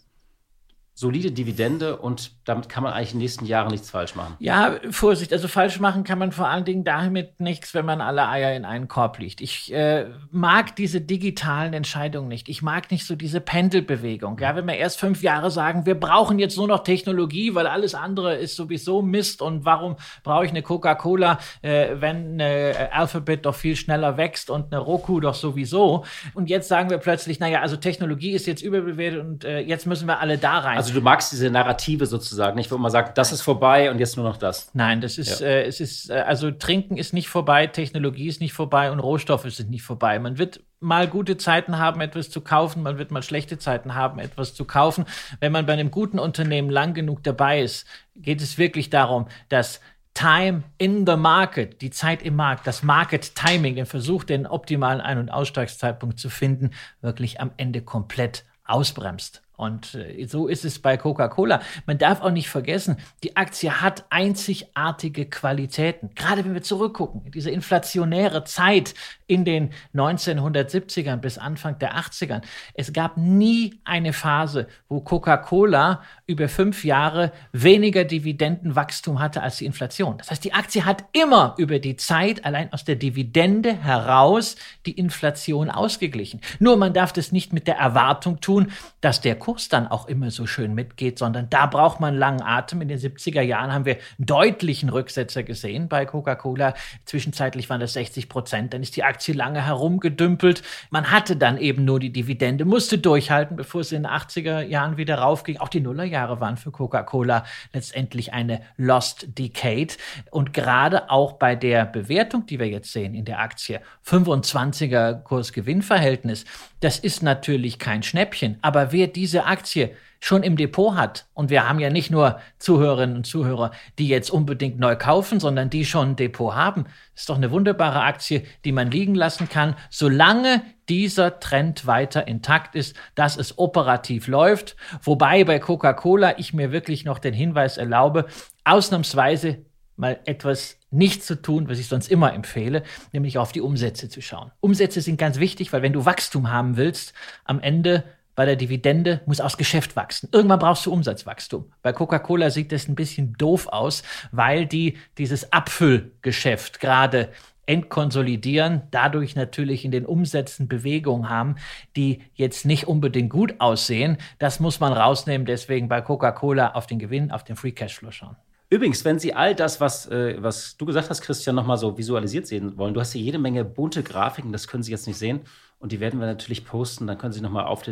[0.96, 4.36] solide Dividende und damit kann man eigentlich in den nächsten Jahren nichts falsch machen.
[4.38, 8.28] Ja, Vorsicht, also falsch machen kann man vor allen Dingen damit nichts, wenn man alle
[8.28, 9.40] Eier in einen Korb legt.
[9.40, 12.48] Ich äh, mag diese digitalen Entscheidungen nicht.
[12.48, 14.38] Ich mag nicht so diese Pendelbewegung.
[14.38, 17.96] Ja, wenn wir erst fünf Jahre sagen, wir brauchen jetzt nur noch Technologie, weil alles
[17.96, 23.56] andere ist sowieso Mist und warum brauche ich eine Coca-Cola, äh, wenn eine Alphabet doch
[23.56, 26.04] viel schneller wächst und eine Roku doch sowieso.
[26.34, 30.06] Und jetzt sagen wir plötzlich, naja, also Technologie ist jetzt überbewertet und äh, jetzt müssen
[30.06, 30.76] wir alle da rein.
[30.76, 34.16] Also du magst diese Narrative sozusagen nicht, wo man sagt, das ist vorbei und jetzt
[34.16, 34.70] nur noch das.
[34.74, 35.46] Nein, das ist, ja.
[35.46, 39.50] äh, es ist, äh, also Trinken ist nicht vorbei, Technologie ist nicht vorbei und Rohstoffe
[39.50, 40.18] sind nicht vorbei.
[40.18, 44.18] Man wird mal gute Zeiten haben, etwas zu kaufen, man wird mal schlechte Zeiten haben,
[44.18, 45.06] etwas zu kaufen.
[45.40, 49.80] Wenn man bei einem guten Unternehmen lang genug dabei ist, geht es wirklich darum, dass
[50.14, 55.00] Time in the Market, die Zeit im Markt, das Market Timing, den Versuch, den optimalen
[55.00, 56.70] Ein- und Aussteigszeitpunkt zu finden,
[57.00, 59.43] wirklich am Ende komplett ausbremst.
[59.56, 61.60] Und äh, so ist es bei Coca-Cola.
[61.86, 66.10] Man darf auch nicht vergessen, die Aktie hat einzigartige Qualitäten.
[66.16, 68.94] Gerade wenn wir zurückgucken, diese inflationäre Zeit
[69.26, 72.42] in den 1970ern bis Anfang der 80ern.
[72.74, 79.66] Es gab nie eine Phase, wo Coca-Cola über fünf Jahre weniger Dividendenwachstum hatte als die
[79.66, 80.18] Inflation.
[80.18, 84.92] Das heißt, die Aktie hat immer über die Zeit allein aus der Dividende heraus die
[84.92, 86.40] Inflation ausgeglichen.
[86.58, 90.30] Nur man darf das nicht mit der Erwartung tun, dass der Kurs dann auch immer
[90.30, 92.80] so schön mitgeht, sondern da braucht man langen Atem.
[92.80, 96.72] In den 70er Jahren haben wir deutlichen Rücksetzer gesehen bei Coca-Cola.
[97.04, 98.72] Zwischenzeitlich waren das 60 Prozent.
[98.72, 100.62] Dann ist die Aktie lange herumgedümpelt.
[100.88, 104.96] Man hatte dann eben nur die Dividende, musste durchhalten, bevor es in den 80er Jahren
[104.96, 105.58] wieder raufging.
[105.58, 109.92] Auch die Nullerjahre waren für Coca-Cola letztendlich eine Lost Decade.
[110.30, 116.46] Und gerade auch bei der Bewertung, die wir jetzt sehen in der Aktie, 25er Kurs-Gewinn-Verhältnis,
[116.84, 118.58] das ist natürlich kein Schnäppchen.
[118.60, 121.26] Aber wer diese Aktie schon im Depot hat.
[121.34, 125.70] Und wir haben ja nicht nur Zuhörerinnen und Zuhörer, die jetzt unbedingt neu kaufen, sondern
[125.70, 126.84] die schon ein Depot haben.
[127.14, 132.74] Ist doch eine wunderbare Aktie, die man liegen lassen kann, solange dieser Trend weiter intakt
[132.74, 134.76] ist, dass es operativ läuft.
[135.02, 138.26] Wobei bei Coca-Cola ich mir wirklich noch den Hinweis erlaube,
[138.64, 139.64] ausnahmsweise
[139.96, 144.22] mal etwas nicht zu tun, was ich sonst immer empfehle, nämlich auf die Umsätze zu
[144.22, 144.50] schauen.
[144.60, 147.12] Umsätze sind ganz wichtig, weil wenn du Wachstum haben willst,
[147.44, 148.04] am Ende
[148.34, 150.28] bei der Dividende muss aus Geschäft wachsen.
[150.32, 151.72] Irgendwann brauchst du Umsatzwachstum.
[151.82, 154.02] Bei Coca-Cola sieht das ein bisschen doof aus,
[154.32, 157.30] weil die dieses Abfüllgeschäft gerade
[157.66, 161.56] entkonsolidieren, dadurch natürlich in den Umsätzen Bewegungen haben,
[161.96, 164.18] die jetzt nicht unbedingt gut aussehen.
[164.38, 168.36] Das muss man rausnehmen, deswegen bei Coca-Cola auf den Gewinn, auf den Free Cashflow schauen.
[168.70, 172.46] Übrigens, wenn Sie all das, was, äh, was du gesagt hast, Christian, nochmal so visualisiert
[172.46, 175.42] sehen wollen, du hast hier jede Menge bunte Grafiken, das können Sie jetzt nicht sehen.
[175.78, 177.06] Und die werden wir natürlich posten.
[177.06, 177.82] Dann können Sie nochmal auf,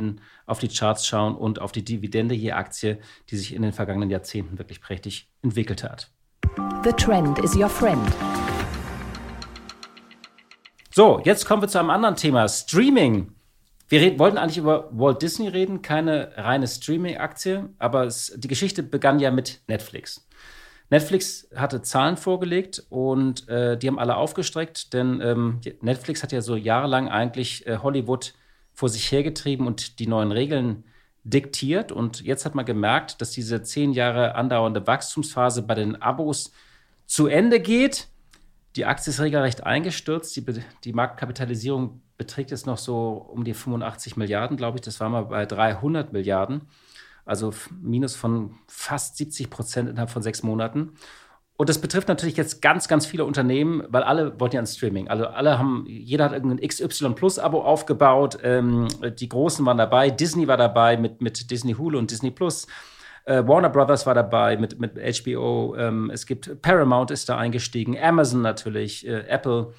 [0.47, 4.09] auf die Charts schauen und auf die Dividende je Aktie, die sich in den vergangenen
[4.09, 6.11] Jahrzehnten wirklich prächtig entwickelt hat.
[6.85, 8.01] The Trend is your friend.
[10.95, 13.35] So, jetzt kommen wir zu einem anderen Thema: Streaming.
[13.89, 18.83] Wir reden, wollten eigentlich über Walt Disney reden, keine reine Streaming-Aktie, aber es, die Geschichte
[18.83, 20.27] begann ja mit Netflix.
[20.93, 26.43] Netflix hatte Zahlen vorgelegt und äh, die haben alle aufgestreckt, denn ähm, Netflix hat ja
[26.43, 28.35] so jahrelang eigentlich äh, Hollywood
[28.75, 30.85] vor sich hergetrieben und die neuen Regeln
[31.25, 31.93] diktiert.
[31.93, 36.53] Und jetzt hat man gemerkt, dass diese zehn Jahre andauernde Wachstumsphase bei den Abos
[37.07, 38.09] zu Ende geht.
[38.77, 40.37] Die Aktie ist regelrecht eingestürzt.
[40.37, 40.45] Die,
[40.85, 44.83] die Marktkapitalisierung beträgt jetzt noch so um die 85 Milliarden, glaube ich.
[44.83, 46.69] Das war mal bei 300 Milliarden
[47.25, 50.95] also Minus von fast 70 Prozent innerhalb von sechs Monaten.
[51.57, 55.09] Und das betrifft natürlich jetzt ganz, ganz viele Unternehmen, weil alle wollten ja ein Streaming.
[55.09, 58.39] Also alle haben, jeder hat irgendein XY Plus Abo aufgebaut.
[58.43, 58.89] Ähm,
[59.21, 60.11] die Großen waren dabei.
[60.11, 62.67] Disney war dabei mit, mit Disney Hulu und Disney Plus.
[63.27, 65.77] Äh, Warner Brothers war dabei mit, mit HBO.
[65.77, 67.97] Ähm, es gibt Paramount ist da eingestiegen.
[67.97, 69.73] Amazon natürlich, äh, Apple.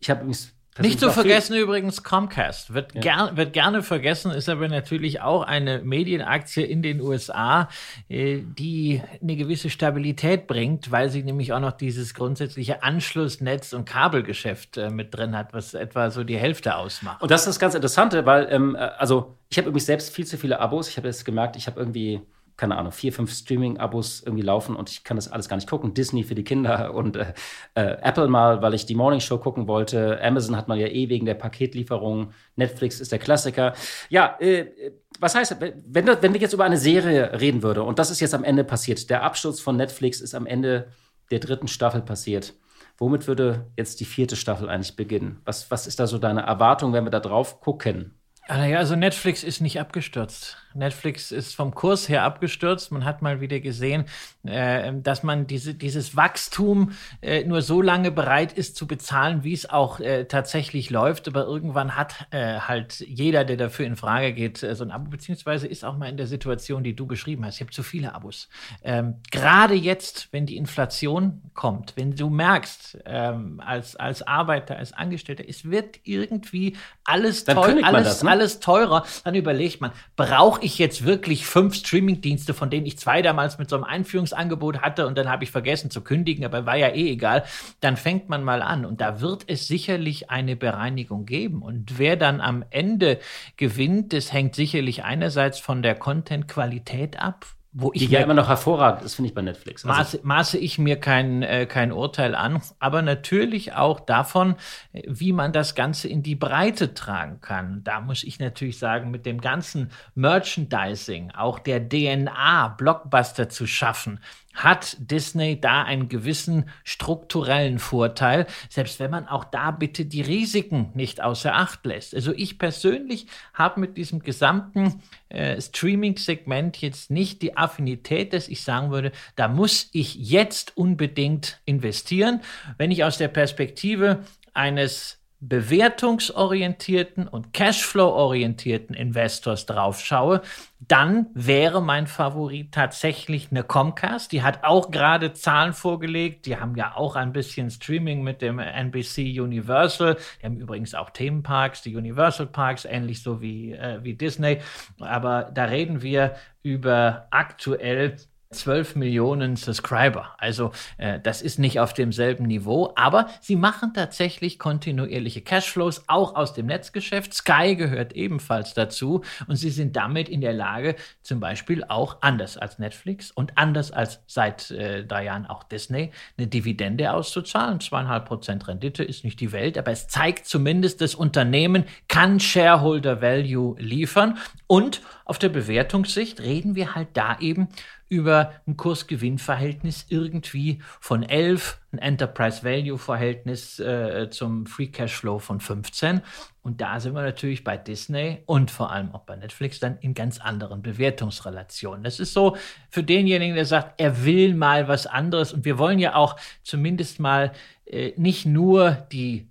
[0.00, 2.74] Ich habe übrigens Nicht zu vergessen übrigens Comcast.
[2.74, 3.00] Wird, ja.
[3.00, 7.68] ger wird gerne vergessen, ist aber natürlich auch eine Medienaktie in den USA,
[8.08, 13.84] äh, die eine gewisse Stabilität bringt, weil sie nämlich auch noch dieses grundsätzliche Anschlussnetz- und
[13.84, 17.22] Kabelgeschäft äh, mit drin hat, was etwa so die Hälfte ausmacht.
[17.22, 20.26] Und das ist das ganz Interessante, weil, ähm, äh, also ich habe übrigens selbst viel
[20.26, 20.88] zu viele Abos.
[20.88, 22.20] Ich habe jetzt gemerkt, ich habe irgendwie
[22.58, 25.94] keine Ahnung, vier, fünf Streaming-Abos irgendwie laufen und ich kann das alles gar nicht gucken.
[25.94, 27.32] Disney für die Kinder und äh,
[27.74, 30.20] äh, Apple mal, weil ich die Morning Show gucken wollte.
[30.22, 32.32] Amazon hat man ja eh wegen der Paketlieferung.
[32.56, 33.72] Netflix ist der Klassiker.
[34.10, 38.10] Ja, äh, was heißt, wenn, wenn wir jetzt über eine Serie reden würde und das
[38.10, 40.88] ist jetzt am Ende passiert, der Absturz von Netflix ist am Ende
[41.30, 42.54] der dritten Staffel passiert.
[42.98, 45.40] Womit würde jetzt die vierte Staffel eigentlich beginnen?
[45.44, 48.18] Was, was ist da so deine Erwartung, wenn wir da drauf gucken?
[48.48, 50.56] Ah, naja, also Netflix ist nicht abgestürzt.
[50.78, 52.90] Netflix ist vom Kurs her abgestürzt.
[52.92, 54.04] Man hat mal wieder gesehen,
[54.44, 59.52] äh, dass man diese, dieses Wachstum äh, nur so lange bereit ist zu bezahlen, wie
[59.52, 61.28] es auch äh, tatsächlich läuft.
[61.28, 65.10] Aber irgendwann hat äh, halt jeder, der dafür in Frage geht, äh, so ein Abo,
[65.10, 67.56] beziehungsweise ist auch mal in der Situation, die du beschrieben hast.
[67.56, 68.48] Ich habe zu viele Abos.
[68.82, 74.92] Ähm, Gerade jetzt, wenn die Inflation kommt, wenn du merkst, ähm, als, als Arbeiter, als
[74.92, 78.30] Angestellter, es wird irgendwie alles teuer, alles, das, ne?
[78.30, 83.22] alles teurer, dann überlegt man, brauche ich jetzt wirklich fünf Streamingdienste, von denen ich zwei
[83.22, 86.76] damals mit so einem Einführungsangebot hatte und dann habe ich vergessen zu kündigen, aber war
[86.76, 87.44] ja eh egal,
[87.80, 88.84] dann fängt man mal an.
[88.84, 91.62] Und da wird es sicherlich eine Bereinigung geben.
[91.62, 93.18] Und wer dann am Ende
[93.56, 97.46] gewinnt, das hängt sicherlich einerseits von der Content-Qualität ab,
[97.80, 99.84] wo ich die ja immer noch hervorragend ist, finde ich bei Netflix.
[99.84, 104.56] Also maße, maße ich mir kein, äh, kein Urteil an, aber natürlich auch davon,
[104.92, 107.84] äh, wie man das Ganze in die Breite tragen kann.
[107.84, 114.18] Da muss ich natürlich sagen, mit dem ganzen Merchandising, auch der DNA, Blockbuster zu schaffen,
[114.58, 120.90] hat Disney da einen gewissen strukturellen Vorteil, selbst wenn man auch da bitte die Risiken
[120.94, 122.14] nicht außer Acht lässt.
[122.14, 128.62] Also ich persönlich habe mit diesem gesamten äh, Streaming-Segment jetzt nicht die Affinität, dass ich
[128.62, 132.40] sagen würde, da muss ich jetzt unbedingt investieren.
[132.76, 140.42] Wenn ich aus der Perspektive eines bewertungsorientierten und Cashflow-orientierten Investors drauf schaue,
[140.80, 144.32] dann wäre mein Favorit tatsächlich eine Comcast.
[144.32, 146.46] Die hat auch gerade Zahlen vorgelegt.
[146.46, 150.16] Die haben ja auch ein bisschen Streaming mit dem NBC Universal.
[150.40, 154.58] Die haben übrigens auch Themenparks, die Universal Parks, ähnlich so wie, äh, wie Disney.
[154.98, 158.16] Aber da reden wir über aktuell
[158.50, 160.34] 12 Millionen Subscriber.
[160.38, 166.34] Also äh, das ist nicht auf demselben Niveau, aber sie machen tatsächlich kontinuierliche Cashflows, auch
[166.34, 167.34] aus dem Netzgeschäft.
[167.34, 172.56] Sky gehört ebenfalls dazu und sie sind damit in der Lage, zum Beispiel auch anders
[172.56, 177.80] als Netflix und anders als seit äh, drei Jahren auch Disney, eine Dividende auszuzahlen.
[177.80, 183.20] Zweieinhalb Prozent Rendite ist nicht die Welt, aber es zeigt zumindest, das Unternehmen kann Shareholder
[183.20, 187.68] Value liefern und auf der Bewertungssicht reden wir halt da eben
[188.08, 196.22] über ein Kurs-Gewinn-Verhältnis irgendwie von 11, ein Enterprise-Value-Verhältnis äh, zum Free Cash-Flow von 15.
[196.62, 200.14] Und da sind wir natürlich bei Disney und vor allem auch bei Netflix dann in
[200.14, 202.02] ganz anderen Bewertungsrelationen.
[202.02, 202.56] Das ist so
[202.88, 205.52] für denjenigen, der sagt, er will mal was anderes.
[205.52, 207.52] Und wir wollen ja auch zumindest mal
[207.84, 209.50] äh, nicht nur die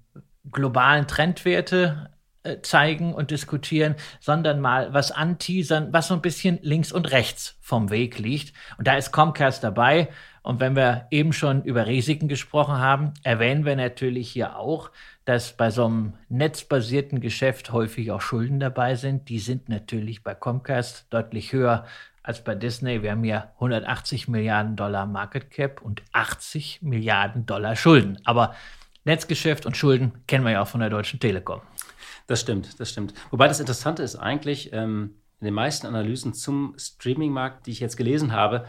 [0.52, 2.10] globalen Trendwerte
[2.62, 7.90] zeigen und diskutieren, sondern mal was anteasern, was so ein bisschen links und rechts vom
[7.90, 8.54] Weg liegt.
[8.78, 10.10] Und da ist Comcast dabei.
[10.42, 14.92] Und wenn wir eben schon über Risiken gesprochen haben, erwähnen wir natürlich hier auch,
[15.26, 19.28] dass bei so einem netzbasierten Geschäft häufig auch Schulden dabei sind.
[19.28, 21.86] Die sind natürlich bei Comcast deutlich höher
[22.24, 23.04] als bei Disney.
[23.04, 28.18] Wir haben ja 180 Milliarden Dollar Market Cap und 80 Milliarden Dollar Schulden.
[28.24, 28.56] Aber
[29.04, 31.62] Netzgeschäft und Schulden kennen wir ja auch von der Deutschen Telekom.
[32.28, 33.14] Das stimmt, das stimmt.
[33.32, 37.96] Wobei das Interessante ist eigentlich, ähm, in den meisten Analysen zum Streaming-Markt, die ich jetzt
[37.96, 38.66] gelesen habe,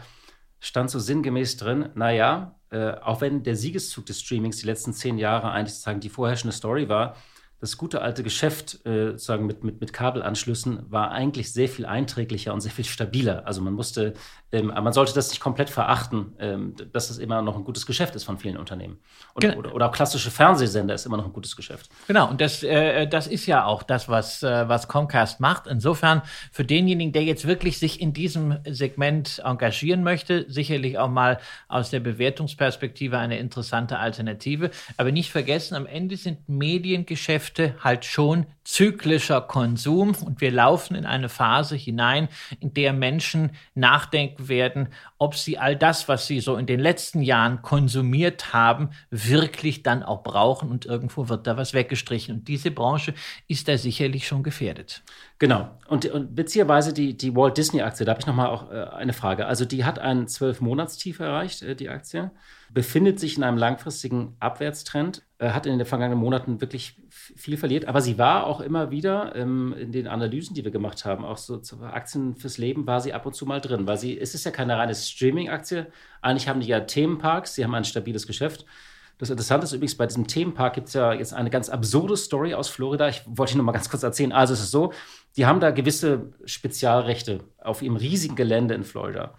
[0.59, 5.17] stand so sinngemäß drin, naja, äh, auch wenn der Siegeszug des Streamings die letzten zehn
[5.17, 7.15] Jahre eigentlich sozusagen die vorherrschende Story war,
[7.59, 12.53] das gute alte Geschäft äh, sozusagen mit, mit, mit Kabelanschlüssen war eigentlich sehr viel einträglicher
[12.53, 13.45] und sehr viel stabiler.
[13.45, 14.13] Also man musste,
[14.51, 18.15] ähm, man sollte das nicht komplett verachten, ähm, dass es immer noch ein gutes Geschäft
[18.15, 18.99] ist von vielen Unternehmen.
[19.33, 19.57] Und, genau.
[19.57, 21.89] oder, oder, auch klassische Fernsehsender ist immer noch ein gutes Geschäft.
[22.07, 25.67] Genau, und das, äh, das ist ja auch das, was, äh, was Comcast macht.
[25.67, 31.39] Insofern für denjenigen, der jetzt wirklich sich in diesem Segment engagieren möchte, sicherlich auch mal
[31.67, 34.71] aus der Bewertungsperspektive eine interessante Alternative.
[34.97, 40.95] Aber nicht vergessen, am Ende sind Mediengeschäfte Geschäfte halt schon zyklischer Konsum und wir laufen
[40.95, 42.27] in eine Phase hinein,
[42.59, 47.21] in der Menschen nachdenken werden, ob sie all das, was sie so in den letzten
[47.21, 52.35] Jahren konsumiert haben, wirklich dann auch brauchen und irgendwo wird da was weggestrichen.
[52.35, 53.13] Und diese Branche
[53.47, 55.03] ist da sicherlich schon gefährdet.
[55.39, 55.69] Genau.
[55.87, 59.45] Und, und beziehungsweise die, die Walt Disney-Aktie, da habe ich nochmal auch äh, eine Frage.
[59.45, 62.31] Also die hat einen Zwölf-Monats-Tief erreicht, äh, die Aktie,
[62.71, 67.01] befindet sich in einem langfristigen Abwärtstrend, äh, hat in den vergangenen Monaten wirklich
[67.35, 71.05] viel verliert, aber sie war auch immer wieder ähm, in den Analysen, die wir gemacht
[71.05, 73.97] haben, auch so zu Aktien fürs Leben, war sie ab und zu mal drin, weil
[73.97, 75.87] sie, es ist ja keine reine Streaming-Aktie.
[76.21, 78.65] Eigentlich haben die ja Themenparks, sie haben ein stabiles Geschäft.
[79.19, 82.53] Das Interessante ist übrigens, bei diesem Themenpark gibt es ja jetzt eine ganz absurde Story
[82.53, 83.09] aus Florida.
[83.09, 84.31] Ich wollte noch mal ganz kurz erzählen.
[84.31, 84.93] Also es ist so,
[85.35, 89.33] die haben da gewisse Spezialrechte auf ihrem riesigen Gelände in Florida.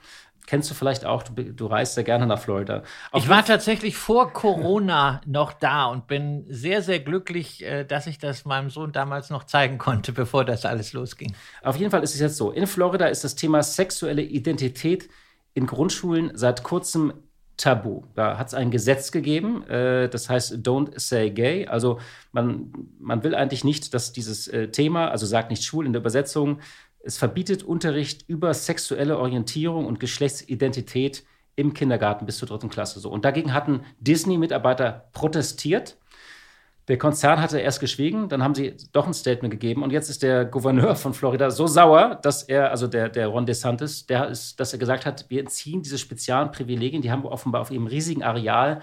[0.47, 2.83] Kennst du vielleicht auch, du, du reist ja gerne nach Florida.
[3.13, 8.07] Auf ich war tatsächlich vor Corona noch da und bin sehr, sehr glücklich, äh, dass
[8.07, 11.35] ich das meinem Sohn damals noch zeigen konnte, bevor das alles losging.
[11.63, 12.51] Auf jeden Fall ist es jetzt so.
[12.51, 15.09] In Florida ist das Thema sexuelle Identität
[15.55, 17.13] in Grundschulen seit kurzem
[17.61, 18.05] tabu.
[18.15, 21.67] Da hat es ein Gesetz gegeben, äh, das heißt Don't Say Gay.
[21.67, 22.01] Also
[22.33, 26.01] man, man will eigentlich nicht, dass dieses äh, Thema, also sagt nicht schwul in der
[26.01, 26.61] Übersetzung,
[27.03, 31.25] es verbietet Unterricht über sexuelle Orientierung und Geschlechtsidentität
[31.57, 33.01] im Kindergarten bis zur dritten Klasse.
[33.01, 33.11] So.
[33.11, 35.97] Und dagegen hatten Disney-Mitarbeiter protestiert.
[36.89, 40.25] Der Konzern hatte erst geschwiegen, dann haben sie doch ein Statement gegeben und jetzt ist
[40.25, 44.59] der Gouverneur von Florida so sauer, dass er, also der, der Ron DeSantis, der ist,
[44.59, 47.87] dass er gesagt hat, wir entziehen diese speziellen Privilegien, die haben wir offenbar auf ihrem
[47.87, 48.81] riesigen Areal,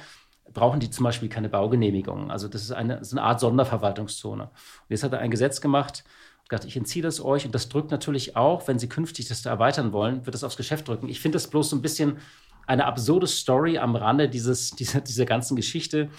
[0.54, 2.32] brauchen die zum Beispiel keine Baugenehmigungen.
[2.32, 4.44] Also das ist eine, das ist eine Art Sonderverwaltungszone.
[4.44, 4.52] Und
[4.88, 6.06] jetzt hat er ein Gesetz gemacht,
[6.50, 9.50] gesagt, ich entziehe das euch und das drückt natürlich auch, wenn sie künftig das da
[9.50, 11.10] erweitern wollen, wird das aufs Geschäft drücken.
[11.10, 12.18] Ich finde das bloß so ein bisschen
[12.66, 16.10] eine absurde Story am Rande dieses, dieser, dieser ganzen Geschichte.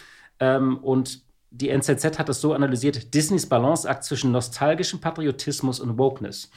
[0.41, 6.51] Ähm, und die NZZ hat das so analysiert: Disneys Balanceakt zwischen nostalgischem Patriotismus und Wokeness.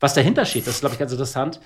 [0.00, 1.60] Was dahinter steht, das ist, glaube ich, ganz interessant.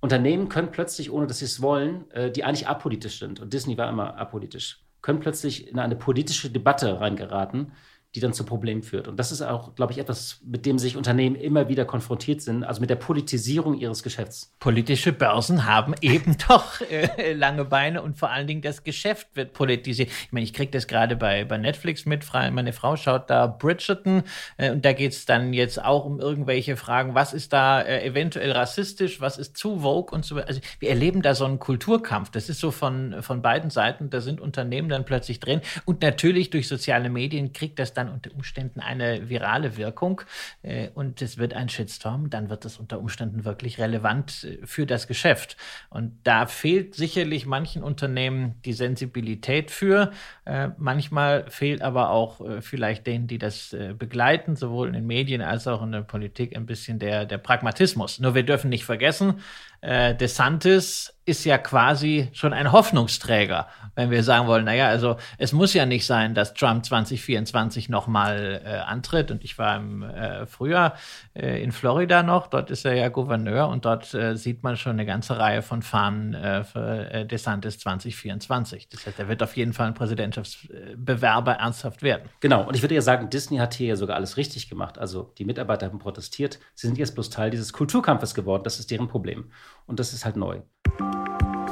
[0.00, 3.78] Unternehmen können plötzlich, ohne dass sie es wollen, äh, die eigentlich apolitisch sind, und Disney
[3.78, 7.72] war immer apolitisch, können plötzlich in eine politische Debatte reingeraten,
[8.14, 9.08] die dann zu Problemen führt.
[9.08, 12.62] Und das ist auch, glaube ich, etwas, mit dem sich Unternehmen immer wieder konfrontiert sind,
[12.62, 14.54] also mit der Politisierung ihres Geschäfts.
[14.60, 19.54] Politische Börsen haben eben doch äh, lange Beine und vor allen Dingen das Geschäft wird
[19.54, 20.10] politisiert.
[20.10, 22.22] Ich meine, ich kriege das gerade bei, bei Netflix mit.
[22.32, 24.24] Meine Frau schaut da Bridgerton
[24.58, 28.04] äh, und da geht es dann jetzt auch um irgendwelche Fragen, was ist da äh,
[28.04, 30.48] eventuell rassistisch, was ist zu Vogue und so weiter.
[30.48, 32.30] Also wir erleben da so einen Kulturkampf.
[32.30, 34.10] Das ist so von, von beiden Seiten.
[34.10, 38.12] Da sind Unternehmen dann plötzlich drin und natürlich durch soziale Medien kriegt das dann dann
[38.12, 40.22] unter Umständen eine virale Wirkung
[40.62, 44.86] äh, und es wird ein Shitstorm, dann wird es unter Umständen wirklich relevant äh, für
[44.86, 45.56] das Geschäft.
[45.90, 50.12] Und da fehlt sicherlich manchen Unternehmen die Sensibilität für.
[50.44, 55.06] Äh, manchmal fehlt aber auch äh, vielleicht denen, die das äh, begleiten, sowohl in den
[55.06, 58.18] Medien als auch in der Politik, ein bisschen der, der Pragmatismus.
[58.18, 59.40] Nur wir dürfen nicht vergessen,
[59.82, 65.72] DeSantis ist ja quasi schon ein Hoffnungsträger, wenn wir sagen wollen, naja, also es muss
[65.72, 69.30] ja nicht sein, dass Trump 2024 nochmal äh, antritt.
[69.30, 70.94] Und ich war im äh, Frühjahr
[71.34, 74.92] äh, in Florida noch, dort ist er ja Gouverneur und dort äh, sieht man schon
[74.92, 78.88] eine ganze Reihe von Fahnen äh, für äh, DeSantis 2024.
[78.88, 82.28] Das heißt, er wird auf jeden Fall ein Präsidentschaftsbewerber ernsthaft werden.
[82.40, 84.98] Genau, und ich würde ja sagen, Disney hat hier ja sogar alles richtig gemacht.
[84.98, 88.90] Also die Mitarbeiter haben protestiert, sie sind jetzt bloß Teil dieses Kulturkampfes geworden, das ist
[88.90, 89.52] deren Problem.
[89.86, 90.62] Und das ist halt neu.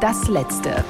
[0.01, 0.83] Das letzte.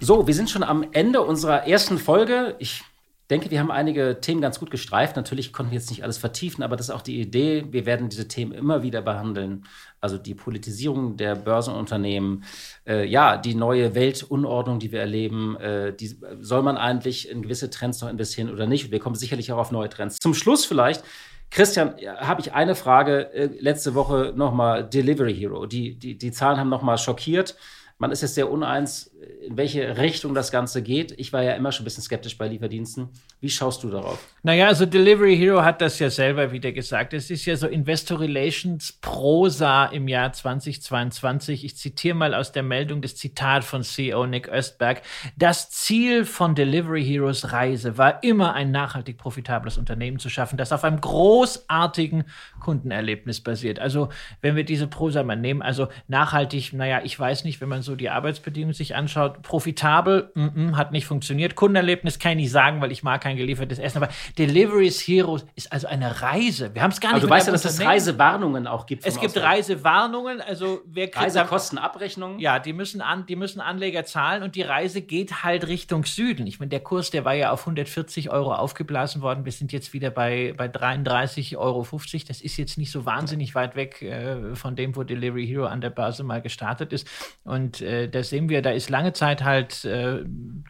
[0.00, 2.56] So, wir sind schon am Ende unserer ersten Folge.
[2.60, 2.82] Ich
[3.28, 5.16] denke, wir haben einige Themen ganz gut gestreift.
[5.16, 7.66] Natürlich konnten wir jetzt nicht alles vertiefen, aber das ist auch die Idee.
[7.70, 9.66] Wir werden diese Themen immer wieder behandeln.
[10.00, 12.44] Also die Politisierung der Börsenunternehmen,
[12.86, 17.68] äh, ja, die neue Weltunordnung, die wir erleben, äh, die, soll man eigentlich in gewisse
[17.68, 18.90] Trends noch investieren oder nicht?
[18.90, 20.16] Wir kommen sicherlich auch auf neue Trends.
[20.20, 21.04] Zum Schluss vielleicht
[21.50, 23.32] Christian, habe ich eine Frage.
[23.32, 25.66] Äh, letzte Woche nochmal Delivery Hero.
[25.66, 27.56] Die, die, die Zahlen haben nochmal schockiert.
[27.98, 29.09] Man ist jetzt sehr uneins,
[29.46, 31.12] in welche Richtung das Ganze geht.
[31.18, 33.08] Ich war ja immer schon ein bisschen skeptisch bei Lieferdiensten.
[33.40, 34.18] Wie schaust du darauf?
[34.42, 37.12] Naja, also Delivery Hero hat das ja selber wieder gesagt.
[37.12, 41.64] Es ist ja so Investor Relations Prosa im Jahr 2022.
[41.64, 45.02] Ich zitiere mal aus der Meldung das Zitat von CEO Nick Östberg.
[45.36, 50.72] Das Ziel von Delivery Heroes Reise war immer ein nachhaltig profitables Unternehmen zu schaffen, das
[50.72, 52.24] auf einem großartigen
[52.60, 53.80] Kundenerlebnis basiert.
[53.80, 54.08] Also,
[54.40, 57.96] wenn wir diese Prosa mal nehmen, also nachhaltig, naja, ich weiß nicht, wenn man so
[57.96, 61.54] die Arbeitsbedingungen sich anschaut, anschaut, profitabel, mm -mm, hat nicht funktioniert.
[61.54, 64.02] Kundenerlebnis kann ich nicht sagen, weil ich mag kein geliefertes Essen.
[64.02, 66.74] Aber Deliveries Heroes ist also eine Reise.
[66.74, 67.22] Wir haben es gar nicht.
[67.22, 69.04] Aber du weißt ja, dass es Reisewarnungen auch gibt.
[69.04, 70.40] Es gibt Reisewarnungen.
[70.40, 72.38] Also wer kriegt Reisekostenabrechnungen?
[72.38, 76.46] Ja, die müssen an, die müssen Anleger zahlen und die Reise geht halt Richtung Süden.
[76.46, 79.44] Ich meine, der Kurs, der war ja auf 140 Euro aufgeblasen worden.
[79.44, 81.86] Wir sind jetzt wieder bei bei 33,50 Euro.
[82.28, 85.80] Das ist jetzt nicht so wahnsinnig weit weg äh, von dem, wo Delivery Hero an
[85.80, 87.06] der Börse mal gestartet ist.
[87.44, 90.24] Und äh, da sehen wir, da ist lange Zeit halt äh,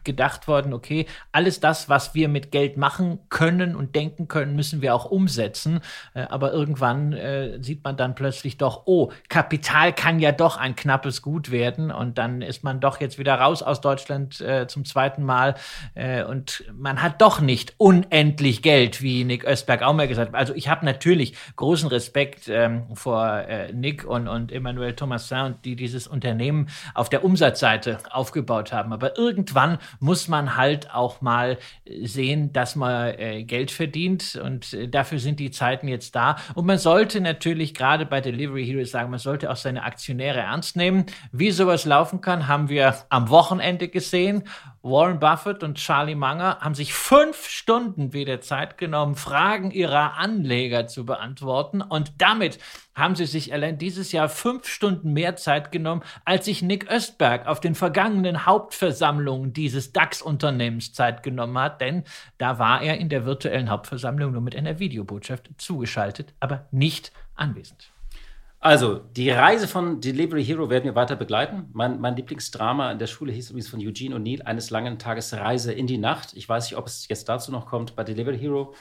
[0.05, 4.81] gedacht worden, okay, alles das, was wir mit Geld machen können und denken können, müssen
[4.81, 5.81] wir auch umsetzen.
[6.13, 10.75] Äh, aber irgendwann äh, sieht man dann plötzlich doch, oh, Kapital kann ja doch ein
[10.77, 11.91] knappes Gut werden.
[11.91, 15.55] Und dann ist man doch jetzt wieder raus aus Deutschland äh, zum zweiten Mal.
[15.93, 20.39] Äh, und man hat doch nicht unendlich Geld, wie Nick Östberg auch mal gesagt hat.
[20.39, 25.75] Also ich habe natürlich großen Respekt ähm, vor äh, Nick und, und Emmanuel Thomasin, die
[25.75, 28.93] dieses Unternehmen auf der Umsatzseite aufgebaut haben.
[28.93, 31.57] Aber irgendwann muss man halt auch mal
[32.03, 36.35] sehen, dass man äh, Geld verdient und äh, dafür sind die Zeiten jetzt da.
[36.53, 40.75] Und man sollte natürlich gerade bei Delivery Heroes sagen, man sollte auch seine Aktionäre ernst
[40.75, 41.05] nehmen.
[41.31, 44.43] Wie sowas laufen kann, haben wir am Wochenende gesehen.
[44.83, 50.87] Warren Buffett und Charlie Munger haben sich fünf Stunden wieder Zeit genommen, Fragen ihrer Anleger
[50.87, 51.83] zu beantworten.
[51.83, 52.57] Und damit
[52.95, 57.45] haben sie sich allein dieses Jahr fünf Stunden mehr Zeit genommen, als sich Nick Östberg
[57.45, 61.79] auf den vergangenen Hauptversammlungen dieses DAX-Unternehmens Zeit genommen hat.
[61.79, 62.03] Denn
[62.39, 67.90] da war er in der virtuellen Hauptversammlung nur mit einer Videobotschaft zugeschaltet, aber nicht anwesend.
[68.63, 71.71] Also, die Reise von Delivery Hero werden wir weiter begleiten.
[71.73, 75.73] Mein, mein Lieblingsdrama in der Schule hieß übrigens von Eugene O'Neill, eines langen Tages Reise
[75.73, 76.33] in die Nacht.
[76.35, 78.75] Ich weiß nicht, ob es jetzt dazu noch kommt bei Delivery Hero.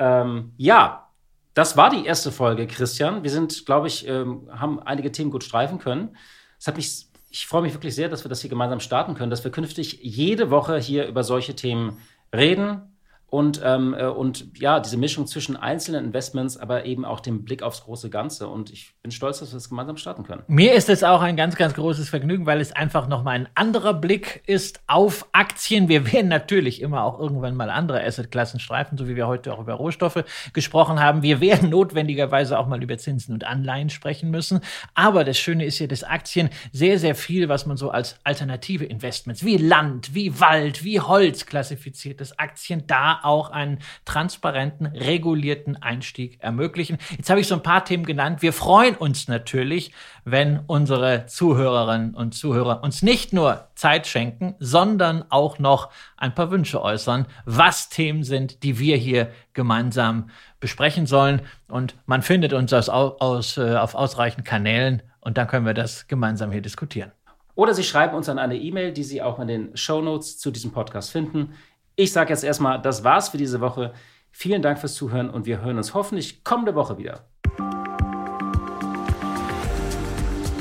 [0.00, 1.10] Ähm, ja,
[1.54, 3.22] das war die erste Folge, Christian.
[3.22, 6.16] Wir sind, glaube ich, ähm, haben einige Themen gut streifen können.
[6.58, 9.30] Es hat mich, ich freue mich wirklich sehr, dass wir das hier gemeinsam starten können,
[9.30, 11.98] dass wir künftig jede Woche hier über solche Themen
[12.34, 12.89] reden,
[13.30, 17.62] und, ähm, äh, und ja, diese Mischung zwischen einzelnen Investments, aber eben auch dem Blick
[17.62, 18.48] aufs große Ganze.
[18.48, 20.42] Und ich bin stolz, dass wir das gemeinsam starten können.
[20.48, 23.94] Mir ist es auch ein ganz, ganz großes Vergnügen, weil es einfach nochmal ein anderer
[23.94, 25.88] Blick ist auf Aktien.
[25.88, 29.60] Wir werden natürlich immer auch irgendwann mal andere Assetklassen streifen, so wie wir heute auch
[29.60, 31.22] über Rohstoffe gesprochen haben.
[31.22, 34.60] Wir werden notwendigerweise auch mal über Zinsen und Anleihen sprechen müssen.
[34.94, 38.84] Aber das Schöne ist ja, dass Aktien sehr, sehr viel, was man so als alternative
[38.84, 45.80] Investments wie Land, wie Wald, wie Holz klassifiziert, dass Aktien da auch einen transparenten, regulierten
[45.82, 46.98] Einstieg ermöglichen.
[47.16, 48.42] Jetzt habe ich so ein paar Themen genannt.
[48.42, 49.92] Wir freuen uns natürlich,
[50.24, 56.50] wenn unsere Zuhörerinnen und Zuhörer uns nicht nur Zeit schenken, sondern auch noch ein paar
[56.50, 61.42] Wünsche äußern, was Themen sind, die wir hier gemeinsam besprechen sollen.
[61.68, 66.06] Und man findet uns aus, aus, äh, auf ausreichend Kanälen und dann können wir das
[66.08, 67.12] gemeinsam hier diskutieren.
[67.54, 70.50] Oder Sie schreiben uns an eine E-Mail, die Sie auch in den Show Notes zu
[70.50, 71.54] diesem Podcast finden.
[71.96, 73.92] Ich sage jetzt erstmal, das war's für diese Woche.
[74.30, 77.24] Vielen Dank fürs Zuhören und wir hören uns hoffentlich kommende Woche wieder.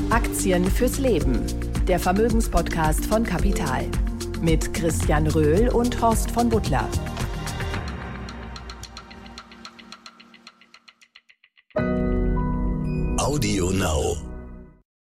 [0.09, 1.45] Aktien fürs Leben.
[1.87, 3.85] Der Vermögenspodcast von Kapital.
[4.41, 6.87] Mit Christian Röhl und Horst von Butler.
[13.17, 14.28] Audio Now.